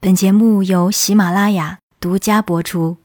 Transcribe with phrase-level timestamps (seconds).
[0.00, 2.96] 本节目由喜马拉雅独家播出。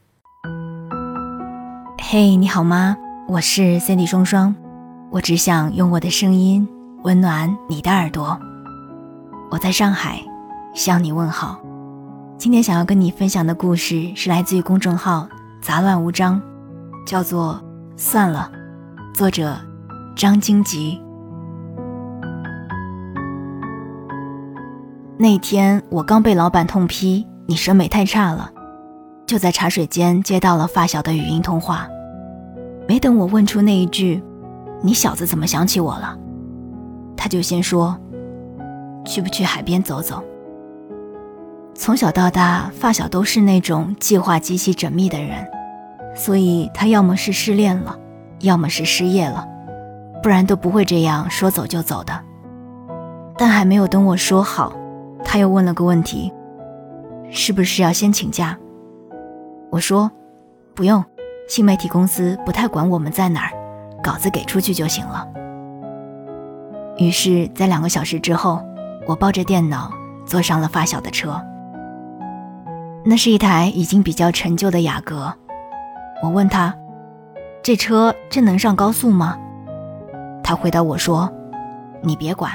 [1.99, 2.95] 嘿，你好吗？
[3.27, 4.53] 我是 Cindy 双双，
[5.09, 6.67] 我只想用我的声音
[7.01, 8.39] 温暖你的耳朵。
[9.49, 10.21] 我在上海
[10.75, 11.59] 向你问好。
[12.37, 15.27] 今天想要跟你分享的故事是来自于公众号
[15.63, 16.39] “杂乱无章”，
[17.07, 17.59] 叫做
[17.99, 18.51] 《算了》，
[19.17, 19.59] 作者
[20.15, 21.01] 张荆棘。
[25.23, 28.51] 那天我刚被老板痛批你审美太差了，
[29.25, 31.87] 就在茶水间接到了发小的语音通话。
[32.89, 34.21] 没等我问出那一句
[34.83, 36.17] “你小子怎么想起我了”，
[37.15, 37.97] 他就先说
[39.07, 40.21] ：“去不去海边走走？”
[41.73, 45.47] 从小到大，发小都是那种计划极其缜密的人，
[46.13, 47.97] 所以他要么是失恋了，
[48.41, 49.47] 要么是失业了，
[50.21, 52.13] 不然都不会这样说走就走的。
[53.37, 54.73] 但还没有等我说好。
[55.23, 56.31] 他又问了个问题
[57.31, 58.57] ：“是不是要先请假？”
[59.71, 60.11] 我说
[60.75, 61.03] ：“不用，
[61.47, 63.51] 新媒体公司不太管我们在哪儿，
[64.03, 65.27] 稿子给出去就行了。”
[66.97, 68.61] 于是，在两个小时之后，
[69.07, 69.91] 我抱着电脑
[70.25, 71.41] 坐上了发小的车。
[73.03, 75.33] 那是一台已经比较陈旧的雅阁。
[76.21, 76.75] 我问他
[77.63, 79.37] ：“这车真能上高速吗？”
[80.43, 81.31] 他回答我说
[82.03, 82.51] ：“你别管。”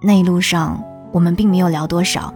[0.00, 0.80] 那一路上。
[1.12, 2.32] 我们并没有聊多少，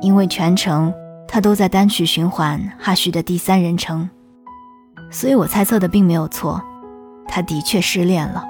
[0.00, 0.92] 因为全程
[1.26, 4.08] 他都在单曲循环哈旭的第三人称，
[5.10, 6.62] 所以我猜测的并没有错，
[7.26, 8.44] 他的确失恋了。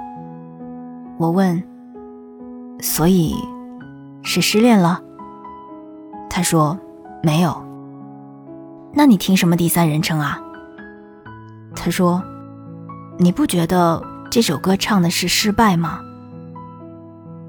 [1.16, 1.62] 我问
[2.80, 3.34] ：“所以
[4.22, 5.00] 是失恋了？”
[6.28, 6.78] 他说
[7.22, 7.64] ：“没有。”
[8.92, 10.40] 那你听什么第三人称啊？
[11.74, 12.22] 他说
[13.18, 16.00] ：“你不觉得这首歌唱的是失败吗？”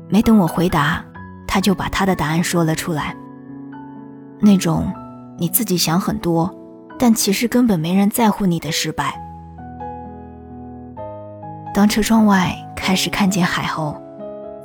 [0.07, 1.03] 没等我回答。
[1.55, 3.15] 他就把他的答案说了出来。
[4.41, 4.91] 那种
[5.37, 6.53] 你自己想很多，
[6.99, 9.17] 但其实根本没人在乎你的失败。
[11.73, 13.95] 当车窗外开始看见海后，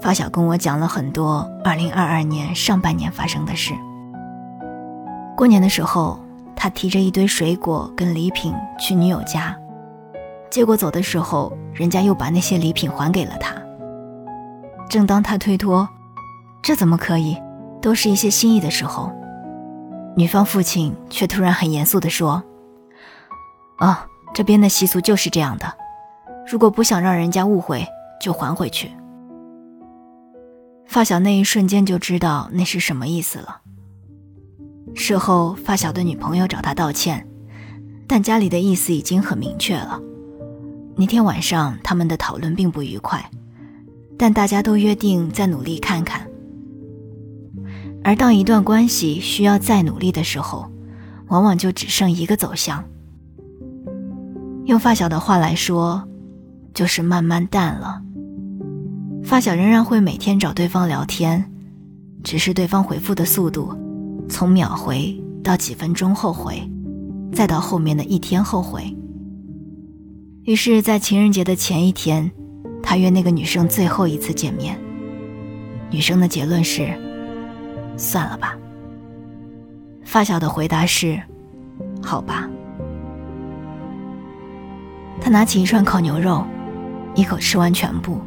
[0.01, 3.73] 发小跟我讲了很多2022年上半年发生的事。
[5.37, 6.19] 过年的时候，
[6.57, 9.57] 他提着一堆水果跟礼品去女友家，
[10.51, 13.55] 结果走的时候，人家又把那些礼品还给了他。
[14.89, 15.89] 正当他推脱。
[16.63, 17.37] 这怎么可以？
[17.83, 19.11] 都是一些心意的时候，
[20.15, 22.43] 女方父亲却突然很严肃地说
[23.81, 23.97] ：“哦，
[24.35, 25.73] 这边的习俗就是这样的，
[26.47, 27.87] 如果不想让人家误会，
[28.21, 28.91] 就还回去。”
[30.87, 33.63] 发小那一瞬间就知道那是什么意思了。
[34.95, 37.27] 事后，发小的女朋友找他道歉，
[38.07, 39.99] 但家里的意思已经很明确了。
[40.97, 43.25] 那天晚上，他们的讨论并不愉快，
[44.19, 46.30] 但大家都约定再努力看看。
[48.03, 50.71] 而当一段关系需要再努力的时候，
[51.29, 52.83] 往往就只剩一个走向。
[54.65, 56.03] 用发小的话来说，
[56.73, 58.01] 就是慢慢淡了。
[59.23, 61.45] 发小仍然会每天找对方聊天，
[62.25, 63.75] 只是对方回复的速度，
[64.29, 66.63] 从秒回到几分钟后回，
[67.33, 68.83] 再到后面的一天后回。
[70.45, 72.31] 于是，在情人节的前一天，
[72.83, 74.79] 他约那个女生最后一次见面。
[75.91, 77.10] 女生的结论是。
[77.97, 78.57] 算了吧。
[80.05, 81.21] 发小的回答是
[82.03, 82.49] ：“好吧。”
[85.23, 86.45] 他拿起一串烤牛肉，
[87.15, 88.21] 一口吃完全部。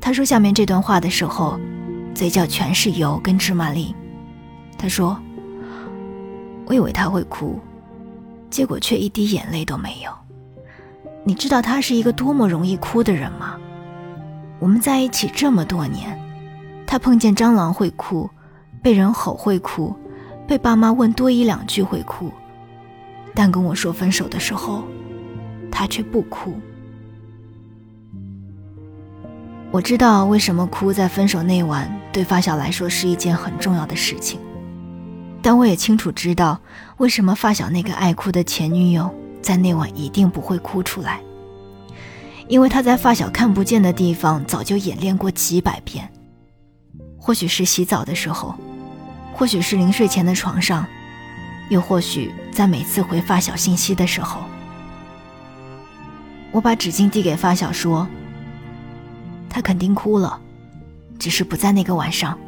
[0.00, 1.60] 他说下面这段话的时候，
[2.14, 3.94] 嘴角全是油跟芝麻粒。
[4.76, 5.16] 他说
[6.66, 7.60] ：“我以为他会哭，
[8.50, 10.10] 结果却一滴眼泪都没有。
[11.24, 13.56] 你知道他是一个多么容易哭的人吗？
[14.58, 16.18] 我们在一起这么多年，
[16.86, 18.28] 他碰见蟑螂会哭。”
[18.82, 19.94] 被人吼会哭，
[20.46, 22.32] 被爸妈问多一两句会哭，
[23.32, 24.82] 但跟我说分手的时候，
[25.70, 26.52] 他却不哭。
[29.70, 34.40] 我知道为什么哭在分手那晚对发小来说是一件很重要的事情，
[35.40, 36.60] 但我也清楚知道
[36.98, 39.08] 为什么发小那个爱哭的前女友
[39.40, 41.20] 在那晚一定不会哭出来，
[42.48, 46.06] 因为他在发小看不见的地方早就演练过几百遍，
[47.16, 48.54] 或许是洗澡的时候。
[49.32, 50.86] 或许是临睡前的床上，
[51.68, 54.42] 又或许在每次回发小信息的时候，
[56.50, 58.06] 我把纸巾递给发小说
[59.48, 60.38] ：“他肯定哭了，
[61.18, 62.38] 只是不在那个晚上，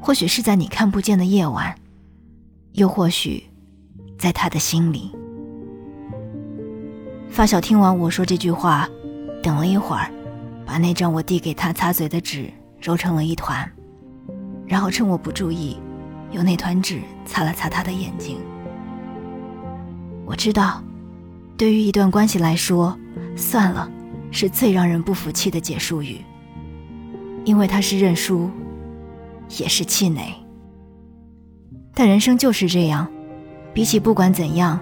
[0.00, 1.74] 或许是在你看不见的夜晚，
[2.72, 3.44] 又或许
[4.18, 5.12] 在他的心里。”
[7.28, 8.88] 发小听完我说这句话，
[9.42, 10.10] 等了一会儿，
[10.64, 13.70] 把那张我递给他擦嘴的纸揉成了一团，
[14.66, 15.78] 然后趁我不注意。
[16.30, 18.38] 用那团纸擦了擦他的眼睛。
[20.26, 20.82] 我知道，
[21.56, 22.96] 对于一段关系来说，
[23.34, 23.90] 算了，
[24.30, 26.20] 是最让人不服气的结束语。
[27.44, 28.50] 因为他是认输，
[29.58, 30.34] 也是气馁。
[31.94, 33.08] 但人生就是这样，
[33.72, 34.78] 比起不管怎样，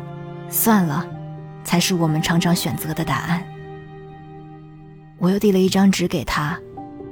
[0.48, 1.06] 算了，
[1.62, 3.42] 才是我们常常选择的答案。
[5.18, 6.58] 我又递了一张纸给他，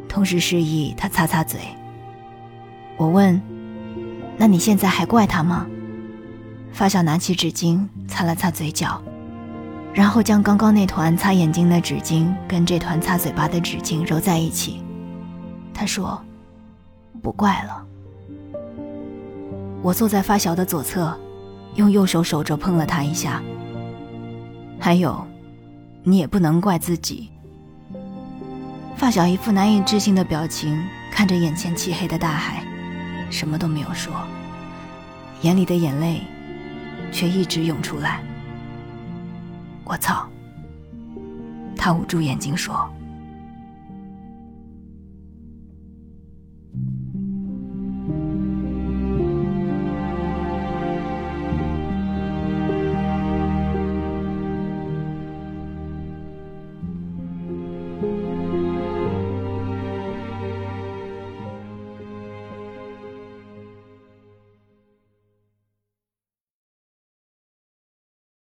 [0.08, 1.60] 同时示意他擦擦嘴。
[2.96, 3.40] 我问
[4.36, 5.66] ：“那你现在还怪他吗？”
[6.72, 9.00] 发小拿起纸巾擦了擦嘴角，
[9.92, 14.82] 然后将刚刚那团擦眼睛的纸巾跟这团擦嘴巴的纸巾揉在一起。
[15.72, 16.20] 他说
[17.22, 17.84] ：“不怪了。”
[19.82, 21.16] 我坐在发小的左侧，
[21.76, 23.40] 用右手手肘碰了他一下。
[24.81, 25.25] 还有，
[26.02, 27.31] 你也不能怪自己。
[28.96, 30.76] 发小一副难以置信的表情，
[31.12, 32.64] 看着眼前漆黑的大海，
[33.34, 34.14] 什么都没有说，
[35.42, 36.22] 眼里的眼泪
[37.10, 38.22] 却一直涌出来。
[39.82, 40.25] 我操！
[41.76, 42.88] 他捂住眼睛说。